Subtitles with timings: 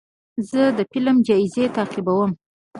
[0.49, 2.31] زه د فلم جایزې تعقیبوم.